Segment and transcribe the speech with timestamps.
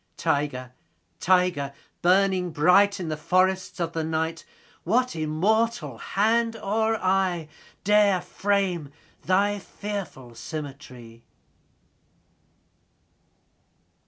[0.17, 0.71] 20 Tiger,
[1.19, 4.43] tiger, burning bright In the forests of the night,
[4.83, 7.47] What immortal hand or eye
[7.83, 8.91] Dare frame
[9.21, 11.23] thy fearful symmetry?